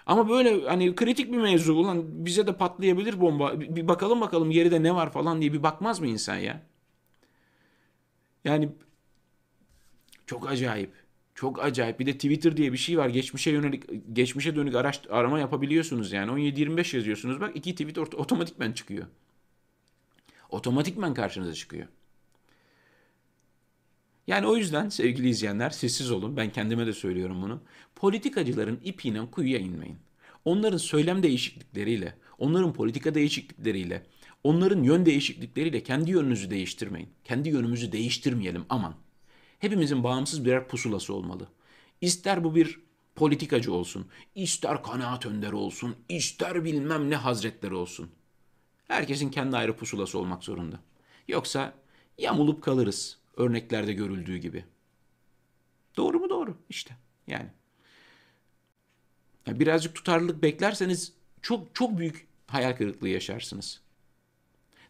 [0.06, 3.60] Ama böyle hani kritik bir mevzu ulan bize de patlayabilir bomba.
[3.60, 6.62] Bir bakalım bakalım geride ne var falan diye bir bakmaz mı insan ya?
[8.44, 8.68] Yani
[10.26, 10.92] çok acayip.
[11.34, 12.00] Çok acayip.
[12.00, 13.08] Bir de Twitter diye bir şey var.
[13.08, 16.30] Geçmişe yönelik geçmişe dönük araş, arama yapabiliyorsunuz yani.
[16.30, 17.40] 17-25 yazıyorsunuz.
[17.40, 19.06] Bak iki tweet otomatikmen çıkıyor.
[20.50, 21.86] Otomatikmen karşınıza çıkıyor.
[24.26, 26.36] Yani o yüzden sevgili izleyenler sessiz olun.
[26.36, 27.60] Ben kendime de söylüyorum bunu.
[27.96, 29.98] Politikacıların ipiyle kuyuya inmeyin.
[30.44, 34.06] Onların söylem değişiklikleriyle, onların politika değişiklikleriyle,
[34.44, 37.08] onların yön değişiklikleriyle kendi yönünüzü değiştirmeyin.
[37.24, 38.94] Kendi yönümüzü değiştirmeyelim aman.
[39.58, 41.48] Hepimizin bağımsız birer pusulası olmalı.
[42.00, 42.80] İster bu bir
[43.14, 48.10] politikacı olsun, ister kanaat önderi olsun, ister bilmem ne hazretleri olsun.
[48.88, 50.80] Herkesin kendi ayrı pusulası olmak zorunda.
[51.28, 51.74] Yoksa
[52.18, 54.64] yamulup kalırız örneklerde görüldüğü gibi.
[55.96, 57.48] Doğru mu doğru işte yani.
[59.46, 63.80] birazcık tutarlılık beklerseniz çok çok büyük hayal kırıklığı yaşarsınız.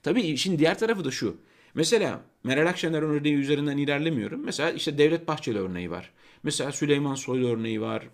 [0.03, 1.37] Tabii işin diğer tarafı da şu.
[1.75, 4.45] Mesela Meral Akşener örneği üzerinden ilerlemiyorum.
[4.45, 6.11] Mesela işte Devlet Bahçeli örneği var.
[6.43, 8.09] Mesela Süleyman Soylu örneği var.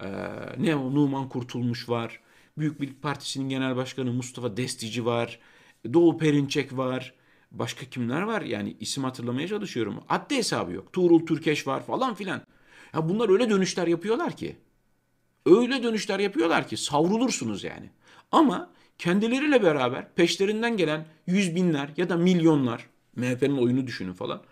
[0.00, 0.06] Ee,
[0.58, 2.20] ne Numan Kurtulmuş var.
[2.58, 5.38] Büyük Birlik Partisi'nin genel başkanı Mustafa Destici var.
[5.92, 7.14] Doğu Perinçek var.
[7.50, 8.42] Başka kimler var?
[8.42, 10.00] Yani isim hatırlamaya çalışıyorum.
[10.08, 10.92] Adli hesabı yok.
[10.92, 12.42] Tuğrul Türkeş var falan filan.
[12.94, 14.56] Ya bunlar öyle dönüşler yapıyorlar ki.
[15.46, 17.90] Öyle dönüşler yapıyorlar ki savrulursunuz yani.
[18.32, 24.42] Ama kendileriyle beraber peşlerinden gelen yüz binler ya da milyonlar MHP'nin oyunu düşünün falan.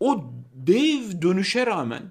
[0.00, 2.02] O dev dönüşe rağmen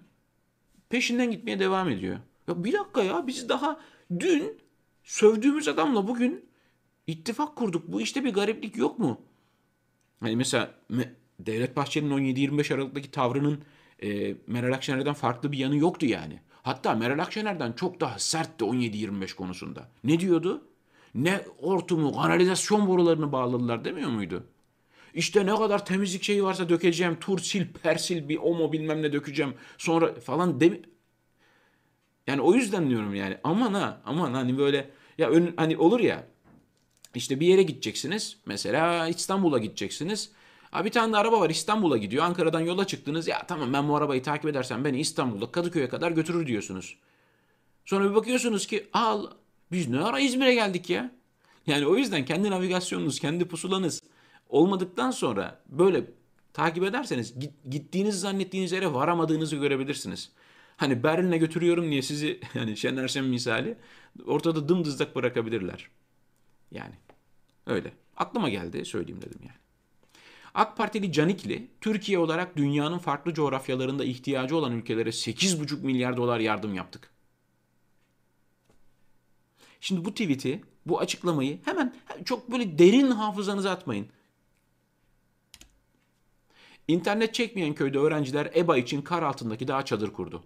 [0.90, 2.18] peşinden gitmeye devam ediyor.
[2.48, 3.80] Ya bir dakika ya biz daha
[4.20, 4.58] dün
[5.04, 6.46] sövdüğümüz adamla bugün
[7.08, 7.88] ittifak kurduk.
[7.88, 9.22] Bu işte bir gariplik yok mu?
[10.20, 10.74] Hani mesela
[11.40, 13.64] Devlet Bahçeli'nin 17-25 Aralık'taki tavrının
[14.04, 16.40] e, Meral Akşener'den farklı bir yanı yoktu yani.
[16.64, 19.90] Hatta Meral Akşener'den çok daha sertti 17-25 konusunda.
[20.04, 20.68] Ne diyordu?
[21.16, 24.44] Ne hortumu, kanalizasyon borularını bağladılar demiyor muydu?
[25.14, 27.18] İşte ne kadar temizlik şeyi varsa dökeceğim.
[27.20, 29.54] Tursil, persil bir omo bilmem ne dökeceğim.
[29.78, 30.82] Sonra falan demi
[32.28, 36.28] yani o yüzden diyorum yani aman ha aman hani böyle ya ön, hani olur ya
[37.16, 38.38] işte bir yere gideceksiniz.
[38.46, 40.32] Mesela İstanbul'a gideceksiniz.
[40.72, 42.26] Ha bir tane de araba var İstanbul'a gidiyor.
[42.26, 43.28] Ankara'dan yola çıktınız.
[43.28, 46.98] Ya tamam ben bu arabayı takip edersem beni İstanbul'da Kadıköy'e kadar götürür diyorsunuz.
[47.86, 49.28] Sonra bir bakıyorsunuz ki al
[49.76, 51.12] biz ne ara İzmir'e geldik ya.
[51.68, 54.04] Yani o yüzden kendi navigasyonunuz, kendi pusulanız
[54.50, 56.06] olmadıktan sonra böyle
[56.54, 57.34] takip ederseniz
[57.70, 60.32] gittiğiniz zannettiğiniz yere varamadığınızı görebilirsiniz.
[60.78, 63.78] Hani Berlin'e götürüyorum diye sizi yani Şener Şen misali
[64.26, 65.90] ortada dımdızlak bırakabilirler.
[66.72, 66.96] Yani
[67.68, 67.92] öyle.
[68.18, 69.58] Aklıma geldi söyleyeyim dedim yani.
[70.54, 76.74] AK Partili Canikli, Türkiye olarak dünyanın farklı coğrafyalarında ihtiyacı olan ülkelere 8,5 milyar dolar yardım
[76.74, 77.15] yaptık.
[79.86, 81.96] Şimdi bu tweet'i, bu açıklamayı hemen
[82.26, 84.08] çok böyle derin hafızanıza atmayın.
[86.88, 90.44] İnternet çekmeyen köyde öğrenciler EBA için kar altındaki dağ çadır kurdu.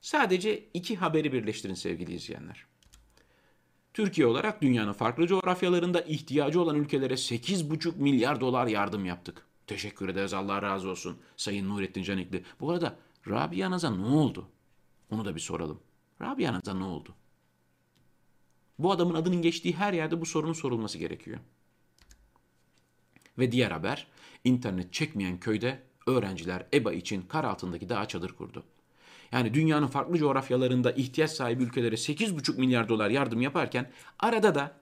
[0.00, 2.66] Sadece iki haberi birleştirin sevgili izleyenler.
[3.94, 9.46] Türkiye olarak dünyanın farklı coğrafyalarında ihtiyacı olan ülkelere 8,5 milyar dolar yardım yaptık.
[9.66, 12.44] Teşekkür ederiz Allah razı olsun Sayın Nurettin Canikli.
[12.60, 12.96] Bu arada
[13.28, 14.48] Rabia Naz'a ne oldu?
[15.10, 15.85] Onu da bir soralım.
[16.22, 17.14] Rabia Naz'a ne oldu?
[18.78, 21.38] Bu adamın adının geçtiği her yerde bu sorunun sorulması gerekiyor.
[23.38, 24.06] Ve diğer haber,
[24.44, 28.64] internet çekmeyen köyde öğrenciler EBA için kar altındaki dağa çadır kurdu.
[29.32, 34.80] Yani dünyanın farklı coğrafyalarında ihtiyaç sahibi ülkelere 8,5 milyar dolar yardım yaparken arada da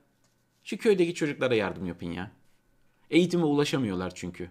[0.64, 2.30] şu köydeki çocuklara yardım yapın ya.
[3.10, 4.50] Eğitime ulaşamıyorlar çünkü.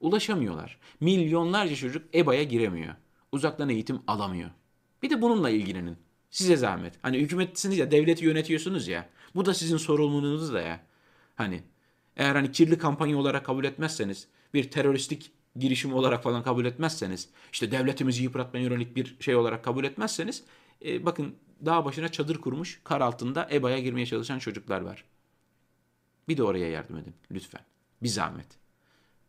[0.00, 0.78] Ulaşamıyorlar.
[1.00, 2.94] Milyonlarca çocuk EBA'ya giremiyor.
[3.32, 4.50] Uzaktan eğitim alamıyor.
[5.02, 5.96] Bir de bununla ilgilenin.
[6.30, 6.94] Size zahmet.
[7.02, 9.08] Hani hükümetsiniz ya, devleti yönetiyorsunuz ya.
[9.34, 10.80] Bu da sizin sorumluluğunuz da ya.
[11.36, 11.62] Hani
[12.16, 17.70] eğer hani kirli kampanya olarak kabul etmezseniz, bir teröristik girişim olarak falan kabul etmezseniz, işte
[17.70, 20.44] devletimizi yıpratmaya yönelik bir şey olarak kabul etmezseniz,
[20.84, 21.36] e, bakın
[21.66, 25.04] dağ başına çadır kurmuş, kar altında EBA'ya girmeye çalışan çocuklar var.
[26.28, 27.60] Bir de oraya yardım edin lütfen.
[28.02, 28.46] Bir zahmet.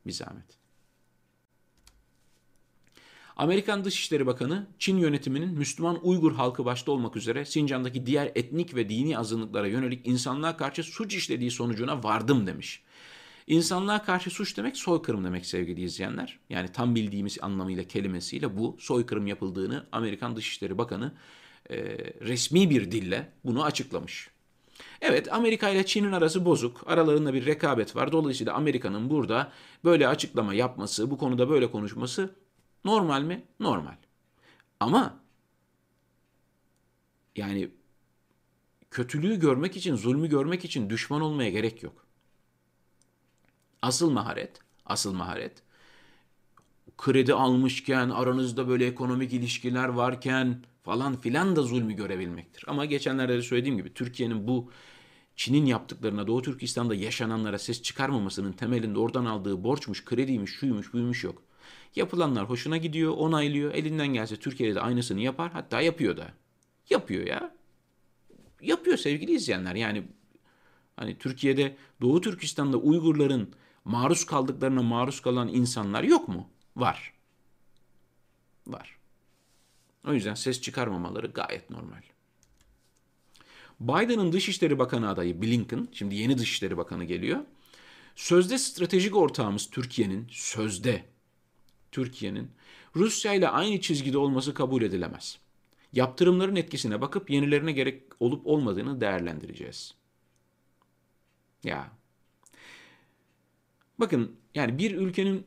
[0.06, 0.61] Bir zahmet.
[3.42, 8.90] Amerikan Dışişleri Bakanı, Çin yönetiminin Müslüman Uygur halkı başta olmak üzere Sincan'daki diğer etnik ve
[8.90, 12.84] dini azınlıklara yönelik insanlığa karşı suç işlediği sonucuna vardım demiş.
[13.48, 16.40] İnsanlığa karşı suç demek soykırım demek sevgili izleyenler.
[16.50, 21.14] Yani tam bildiğimiz anlamıyla kelimesiyle bu soykırım yapıldığını Amerikan Dışişleri Bakanı
[21.70, 21.78] e,
[22.22, 24.30] resmi bir dille bunu açıklamış.
[25.02, 26.84] Evet Amerika ile Çin'in arası bozuk.
[26.86, 28.12] Aralarında bir rekabet var.
[28.12, 29.52] Dolayısıyla Amerika'nın burada
[29.84, 32.36] böyle açıklama yapması, bu konuda böyle konuşması
[32.86, 33.44] normal mi?
[33.60, 33.96] Normal.
[34.80, 35.20] Ama
[37.36, 37.72] yani
[38.92, 42.06] kötülüğü görmek için, zulmü görmek için düşman olmaya gerek yok.
[43.82, 45.64] Asıl maharet, asıl maharet
[47.02, 52.64] kredi almışken, aranızda böyle ekonomik ilişkiler varken falan filan da zulmü görebilmektir.
[52.68, 54.72] Ama geçenlerde de söylediğim gibi Türkiye'nin bu
[55.36, 61.44] Çin'in yaptıklarına Doğu Türkistan'da yaşananlara ses çıkarmamasının temelinde oradan aldığı borçmuş, krediymiş, şuymuş, buymuş yok.
[61.96, 63.74] Yapılanlar hoşuna gidiyor, onaylıyor.
[63.74, 65.52] Elinden gelse Türkiye'de de aynısını yapar.
[65.52, 66.34] Hatta yapıyor da.
[66.90, 67.56] Yapıyor ya.
[68.62, 69.76] Yapıyor sevgili izleyenler.
[69.76, 70.04] Yani
[70.96, 73.54] hani Türkiye'de Doğu Türkistan'da Uygurların
[73.86, 76.50] maruz kaldıklarına maruz kalan insanlar yok mu?
[76.76, 77.14] Var.
[78.68, 78.98] Var.
[80.08, 82.02] O yüzden ses çıkarmamaları gayet normal.
[83.80, 87.40] Biden'ın Dışişleri Bakanı adayı Blinken, şimdi yeni Dışişleri Bakanı geliyor.
[88.16, 91.04] Sözde stratejik ortağımız Türkiye'nin, sözde
[91.92, 92.52] Türkiye'nin
[92.96, 95.40] Rusya ile aynı çizgide olması kabul edilemez.
[95.94, 99.96] Yaptırımların etkisine bakıp yenilerine gerek olup olmadığını değerlendireceğiz.
[101.64, 101.92] Ya
[104.02, 105.46] Bakın yani bir ülkenin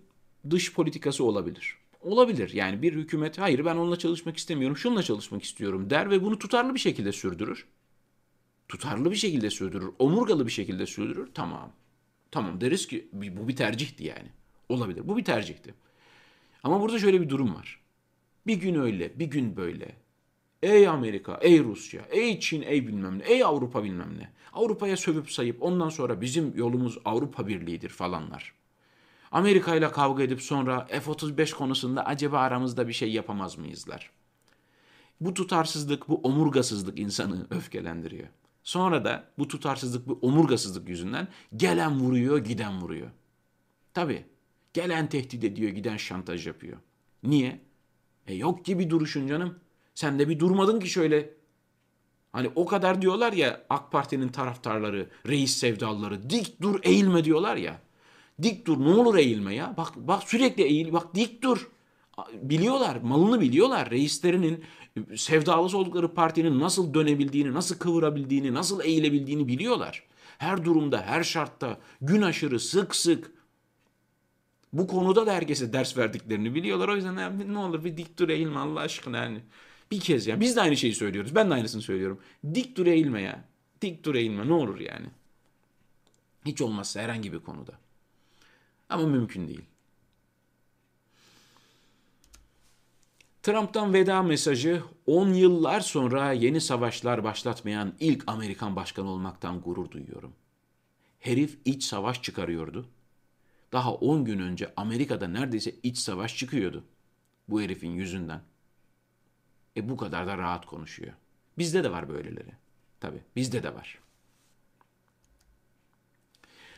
[0.51, 1.77] dış politikası olabilir.
[2.01, 6.39] Olabilir yani bir hükümet hayır ben onunla çalışmak istemiyorum şununla çalışmak istiyorum der ve bunu
[6.39, 7.67] tutarlı bir şekilde sürdürür.
[8.69, 11.29] Tutarlı bir şekilde sürdürür, omurgalı bir şekilde sürdürür.
[11.35, 11.73] Tamam.
[12.31, 14.29] Tamam deriz ki bu bir tercihti yani.
[14.69, 15.09] Olabilir.
[15.09, 15.75] Bu bir tercihti.
[16.65, 17.81] Ama burada şöyle bir durum var.
[18.47, 19.97] Bir gün öyle, bir gün böyle.
[20.63, 24.31] Ey Amerika, ey Rusya, ey Çin, ey bilmem ne, ey Avrupa bilmem ne.
[24.53, 28.55] Avrupa'ya sövüp sayıp ondan sonra bizim yolumuz Avrupa Birliği'dir falanlar.
[29.33, 34.11] Amerika ile kavga edip sonra F-35 konusunda acaba aramızda bir şey yapamaz mıyızlar?
[35.21, 38.29] Bu tutarsızlık, bu omurgasızlık insanı öfkelendiriyor.
[38.63, 43.11] Sonra da bu tutarsızlık, bu omurgasızlık yüzünden gelen vuruyor, giden vuruyor.
[43.95, 44.34] Tabii.
[44.75, 46.79] Gelen tehdit ediyor, giden şantaj yapıyor.
[47.23, 47.61] Niye?
[48.27, 49.59] E yok gibi duruşun canım.
[49.95, 51.31] Sen de bir durmadın ki şöyle.
[52.33, 57.81] Hani o kadar diyorlar ya AK Parti'nin taraftarları, reis sevdalıları dik dur eğilme diyorlar ya.
[58.43, 59.75] Dik dur ne olur eğilme ya.
[59.77, 61.71] Bak bak sürekli eğil bak dik dur.
[62.33, 64.65] Biliyorlar malını biliyorlar reislerinin
[65.17, 70.03] sevdalısı oldukları partinin nasıl dönebildiğini, nasıl kıvırabildiğini, nasıl eğilebildiğini biliyorlar.
[70.39, 73.33] Her durumda, her şartta gün aşırı sık sık
[74.75, 76.89] bu konuda da herkese ders verdiklerini biliyorlar.
[76.89, 79.41] O yüzden ne olur bir dik dur eğilme Allah aşkına yani.
[79.91, 80.41] Bir kez ya.
[80.41, 81.35] Biz de aynı şeyi söylüyoruz.
[81.35, 82.21] Ben de aynısını söylüyorum.
[82.55, 83.45] Dik dur eğilme ya.
[83.83, 85.07] Dik dur eğilme ne olur yani.
[86.47, 87.73] Hiç olmazsa herhangi bir konuda.
[88.89, 89.65] Ama mümkün değil.
[93.43, 100.33] Trump'tan veda mesajı 10 yıllar sonra yeni savaşlar başlatmayan ilk Amerikan başkanı olmaktan gurur duyuyorum.
[101.21, 102.89] Herif iç savaş çıkarıyordu.
[103.75, 106.85] Daha 10 gün önce Amerika'da neredeyse iç savaş çıkıyordu.
[107.49, 108.41] Bu herifin yüzünden.
[109.77, 111.13] E bu kadar da rahat konuşuyor.
[111.59, 112.53] Bizde de var böyleleri.
[113.01, 113.99] Tabii bizde de var.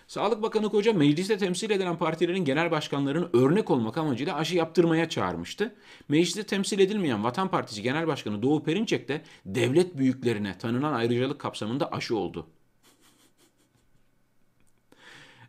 [0.07, 5.75] Sağlık Bakanı Koca mecliste temsil edilen partilerin genel başkanlarının örnek olmak amacıyla aşı yaptırmaya çağırmıştı.
[6.09, 11.93] Mecliste temsil edilmeyen Vatan Partisi Genel Başkanı Doğu Perinçek de devlet büyüklerine tanınan ayrıcalık kapsamında
[11.93, 12.47] aşı oldu.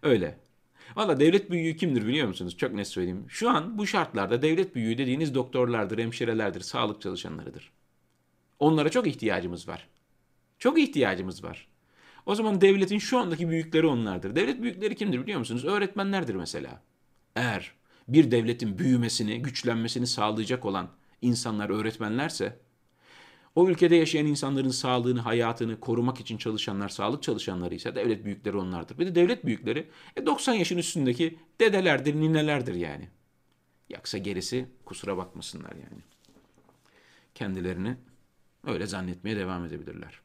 [0.04, 0.47] Öyle.
[0.98, 2.58] Valla devlet büyüğü kimdir biliyor musunuz?
[2.58, 3.26] Çok net söyleyeyim.
[3.30, 7.72] Şu an bu şartlarda devlet büyüğü dediğiniz doktorlardır, hemşirelerdir, sağlık çalışanlarıdır.
[8.60, 9.88] Onlara çok ihtiyacımız var.
[10.60, 11.68] Çok ihtiyacımız var.
[12.26, 14.36] O zaman devletin şu andaki büyükleri onlardır.
[14.36, 15.66] Devlet büyükleri kimdir biliyor musunuz?
[15.66, 16.82] Öğretmenlerdir mesela.
[17.36, 17.72] Eğer
[18.08, 20.90] bir devletin büyümesini, güçlenmesini sağlayacak olan
[21.22, 22.60] insanlar öğretmenlerse,
[23.58, 29.00] o ülkede yaşayan insanların sağlığını, hayatını korumak için çalışanlar, sağlık çalışanları ise devlet büyükleri onlardır.
[29.00, 33.10] Bir de devlet büyükleri e 90 yaşın üstündeki dedelerdir, ninelerdir yani.
[33.90, 36.02] Yaksa gerisi kusura bakmasınlar yani.
[37.36, 37.98] Kendilerini
[38.68, 40.22] öyle zannetmeye devam edebilirler.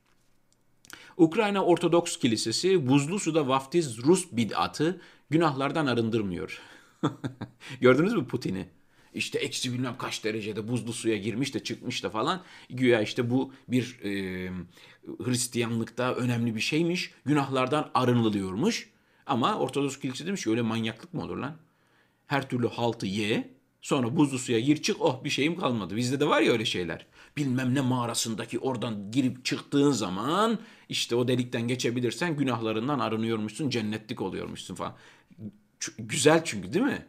[1.17, 6.61] Ukrayna Ortodoks Kilisesi buzlu suda vaftiz Rus bid'atı günahlardan arındırmıyor.
[7.81, 8.69] Gördünüz mü Putin'i?
[9.15, 12.43] İşte eksi bilmem kaç derecede buzlu suya girmiş de çıkmış da falan.
[12.71, 14.51] Güya işte bu bir e,
[15.25, 17.11] Hristiyanlıkta önemli bir şeymiş.
[17.25, 18.91] Günahlardan arınılıyormuş.
[19.27, 21.57] Ama Ortodoks Kilisesi demiş ki öyle manyaklık mı olur lan?
[22.27, 25.97] Her türlü haltı ye, sonra buzlu suya gir çık oh bir şeyim kalmadı.
[25.97, 31.29] Bizde de var ya öyle şeyler bilmem ne mağarasındaki oradan girip çıktığın zaman işte o
[31.29, 34.97] delikten geçebilirsen günahlarından arınıyormuşsun, cennetlik oluyormuşsun falan.
[35.99, 37.07] Güzel çünkü değil mi?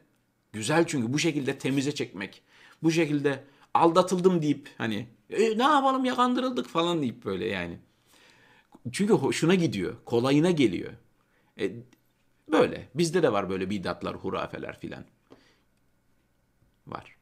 [0.53, 2.41] Güzel çünkü bu şekilde temize çekmek.
[2.83, 7.79] Bu şekilde aldatıldım deyip hani e, ne yapalım ya kandırıldık falan deyip böyle yani.
[8.91, 9.95] Çünkü hoşuna gidiyor.
[10.05, 10.93] Kolayına geliyor.
[11.59, 11.71] E,
[12.51, 12.89] böyle.
[12.95, 15.05] Bizde de var böyle bidatlar, hurafeler filan.
[16.87, 17.15] Var.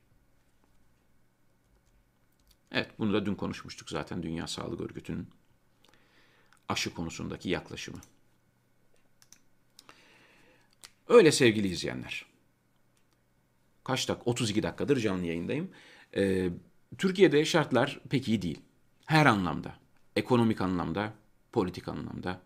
[2.71, 5.27] Evet bunu da dün konuşmuştuk zaten Dünya Sağlık Örgütü'nün
[6.69, 8.01] aşı konusundaki yaklaşımı.
[11.07, 12.30] Öyle sevgili izleyenler.
[13.83, 14.31] Kaç dakika?
[14.31, 15.71] 32 dakikadır canlı yayındayım.
[16.15, 16.49] Ee,
[16.97, 18.59] Türkiye'de şartlar pek iyi değil.
[19.05, 19.75] Her anlamda.
[20.15, 21.13] Ekonomik anlamda,
[21.51, 22.39] politik anlamda,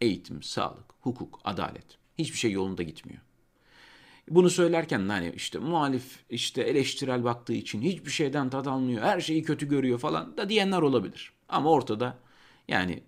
[0.00, 1.98] eğitim, sağlık, hukuk, adalet.
[2.18, 3.22] Hiçbir şey yolunda gitmiyor.
[4.30, 9.42] Bunu söylerken hani işte muhalif işte eleştirel baktığı için hiçbir şeyden tad almıyor, her şeyi
[9.42, 11.32] kötü görüyor falan da diyenler olabilir.
[11.48, 12.18] Ama ortada
[12.68, 13.02] yani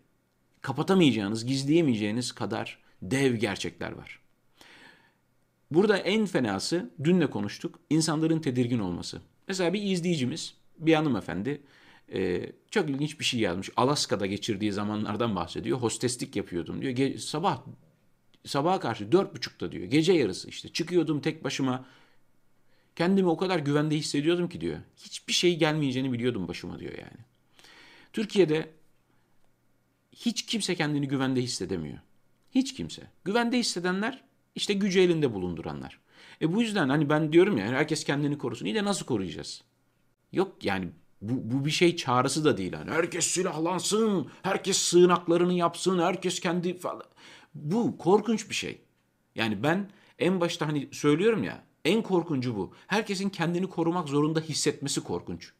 [0.60, 4.20] kapatamayacağınız, gizleyemeyeceğiniz kadar dev gerçekler var.
[5.70, 9.20] Burada en fenası dün de konuştuk insanların tedirgin olması.
[9.48, 11.62] Mesela bir izleyicimiz bir hanımefendi
[12.12, 13.70] e, çok ilginç bir şey yazmış.
[13.76, 15.78] Alaska'da geçirdiği zamanlardan bahsediyor.
[15.78, 16.92] Hosteslik yapıyordum diyor.
[16.92, 17.62] Ge- sabah
[18.46, 19.84] sabaha karşı dört buçukta diyor.
[19.84, 21.86] Gece yarısı işte çıkıyordum tek başıma.
[22.96, 24.78] Kendimi o kadar güvende hissediyordum ki diyor.
[24.96, 27.24] Hiçbir şey gelmeyeceğini biliyordum başıma diyor yani.
[28.12, 28.70] Türkiye'de
[30.12, 31.98] hiç kimse kendini güvende hissedemiyor.
[32.54, 33.02] Hiç kimse.
[33.24, 34.22] Güvende hissedenler
[34.54, 36.00] işte gücü elinde bulunduranlar.
[36.42, 38.66] E bu yüzden hani ben diyorum ya herkes kendini korusun.
[38.66, 39.62] İyi de nasıl koruyacağız?
[40.32, 40.88] Yok yani
[41.22, 42.72] bu, bu bir şey çağrısı da değil.
[42.72, 47.04] Yani herkes silahlansın, herkes sığınaklarını yapsın, herkes kendi falan.
[47.54, 48.80] Bu korkunç bir şey.
[49.34, 52.74] Yani ben en başta hani söylüyorum ya en korkuncu bu.
[52.86, 55.52] Herkesin kendini korumak zorunda hissetmesi korkunç.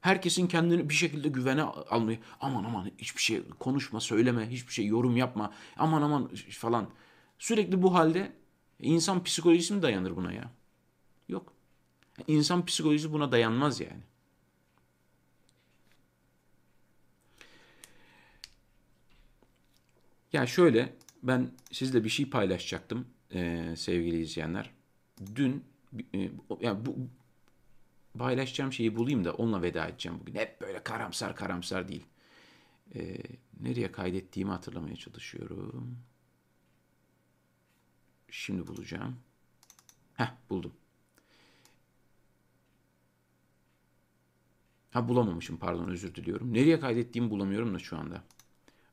[0.00, 5.16] Herkesin kendini bir şekilde güvene almayı aman aman hiçbir şey konuşma, söyleme, hiçbir şey yorum
[5.16, 5.52] yapma.
[5.76, 6.88] Aman aman falan.
[7.38, 8.32] Sürekli bu halde
[8.80, 10.50] insan psikolojisi mi dayanır buna ya?
[11.28, 11.52] Yok.
[12.26, 14.02] İnsan psikolojisi buna dayanmaz yani.
[20.32, 24.70] Ya şöyle ben sizle bir şey paylaşacaktım e, sevgili izleyenler.
[25.34, 25.64] Dün
[26.14, 26.30] e,
[26.60, 26.96] yani bu
[28.18, 30.34] paylaşacağım şeyi bulayım da onunla veda edeceğim bugün.
[30.34, 32.06] Hep böyle karamsar karamsar değil.
[32.94, 33.16] E,
[33.60, 35.98] nereye kaydettiğimi hatırlamaya çalışıyorum.
[38.34, 39.16] Şimdi bulacağım.
[40.14, 40.72] Heh buldum.
[44.90, 46.54] Ha bulamamışım pardon özür diliyorum.
[46.54, 48.24] Nereye kaydettiğimi bulamıyorum da şu anda.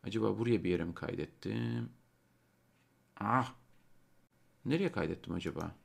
[0.03, 1.89] Acaba buraya bir yere mi kaydettim?
[3.17, 3.53] Ah.
[4.65, 5.75] Nereye kaydettim acaba?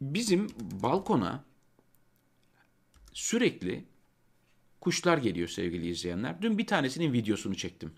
[0.00, 0.48] Bizim
[0.82, 1.44] balkona
[3.12, 3.84] sürekli
[4.80, 6.42] kuşlar geliyor sevgili izleyenler.
[6.42, 7.94] Dün bir tanesinin videosunu çektim.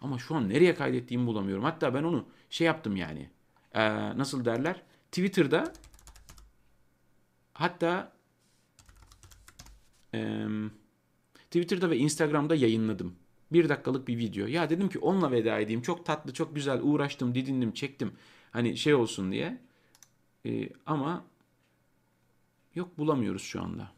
[0.00, 1.64] Ama şu an nereye kaydettiğimi bulamıyorum.
[1.64, 3.30] Hatta ben onu şey yaptım yani.
[3.74, 4.82] Ee, nasıl derler?
[5.10, 5.72] Twitter'da
[7.52, 8.12] hatta
[10.14, 10.46] e,
[11.50, 13.16] Twitter'da ve Instagram'da yayınladım.
[13.52, 14.46] Bir dakikalık bir video.
[14.46, 15.82] Ya dedim ki onunla veda edeyim.
[15.82, 18.12] Çok tatlı, çok güzel uğraştım, didindim, çektim.
[18.50, 19.60] Hani şey olsun diye.
[20.46, 21.24] E, ama
[22.74, 23.92] yok bulamıyoruz şu anda.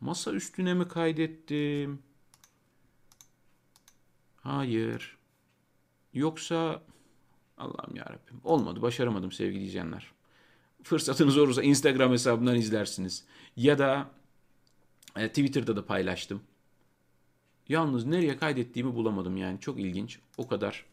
[0.00, 2.02] Masa üstüne mi kaydettim?
[4.42, 5.16] Hayır.
[6.14, 6.82] Yoksa
[7.58, 8.40] Allah'ım yarabbim.
[8.44, 8.82] Olmadı.
[8.82, 10.12] Başaramadım sevgili izleyenler.
[10.82, 13.24] Fırsatınız olursa Instagram hesabından izlersiniz.
[13.56, 14.10] Ya da
[15.16, 16.42] e, Twitter'da da paylaştım.
[17.68, 19.60] Yalnız nereye kaydettiğimi bulamadım yani.
[19.60, 20.18] Çok ilginç.
[20.38, 20.86] O kadar.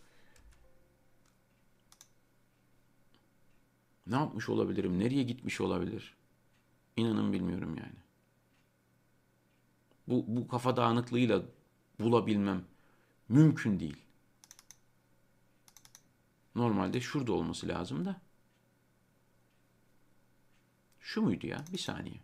[4.07, 4.99] Ne yapmış olabilirim?
[4.99, 6.15] Nereye gitmiş olabilir?
[6.97, 7.95] İnanın bilmiyorum yani.
[10.07, 11.41] Bu, bu kafa dağınıklığıyla
[11.99, 12.63] bulabilmem
[13.29, 13.97] mümkün değil.
[16.55, 18.21] Normalde şurada olması lazım da.
[20.99, 21.65] Şu muydu ya?
[21.73, 22.19] Bir saniye.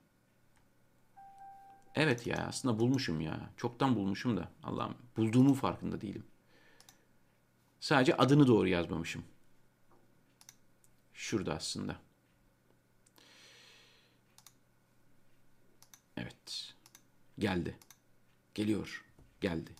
[1.95, 3.49] Evet ya aslında bulmuşum ya.
[3.57, 4.51] Çoktan bulmuşum da.
[4.63, 6.23] Allah'ım bulduğumun farkında değilim.
[7.79, 9.23] Sadece adını doğru yazmamışım.
[11.13, 11.99] Şurada aslında.
[16.17, 16.73] Evet.
[17.39, 17.77] Geldi.
[18.53, 19.05] Geliyor.
[19.41, 19.71] Geldi.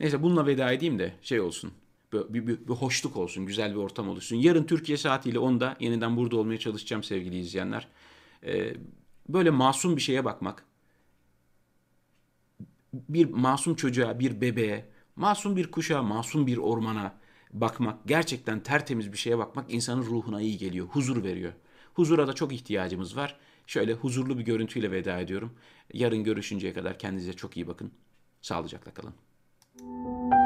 [0.00, 1.72] Neyse bununla veda edeyim de şey olsun.
[2.12, 4.36] Bir, bir, bir, hoşluk olsun, güzel bir ortam oluşsun.
[4.36, 7.88] Yarın Türkiye saatiyle 10'da yeniden burada olmaya çalışacağım sevgili izleyenler.
[8.44, 8.74] Ee,
[9.28, 10.64] böyle masum bir şeye bakmak,
[12.92, 17.14] bir masum çocuğa, bir bebeğe, masum bir kuşa, masum bir ormana
[17.52, 21.52] bakmak, gerçekten tertemiz bir şeye bakmak insanın ruhuna iyi geliyor, huzur veriyor.
[21.94, 23.36] Huzura da çok ihtiyacımız var.
[23.66, 25.52] Şöyle huzurlu bir görüntüyle veda ediyorum.
[25.92, 27.92] Yarın görüşünceye kadar kendinize çok iyi bakın.
[28.42, 29.14] Sağlıcakla kalın.
[29.82, 30.39] Thank you.